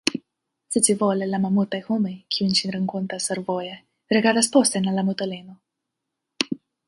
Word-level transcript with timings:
Scivole 0.75 1.27
la 1.33 1.39
malmultaj 1.43 1.81
homoj, 1.89 2.13
kiujn 2.35 2.55
ŝi 2.61 2.71
renkontas 2.77 3.29
survoje, 3.31 3.75
rigardas 4.19 4.49
posten 4.57 4.89
al 4.93 4.97
la 5.01 5.05
mutulino. 5.11 5.57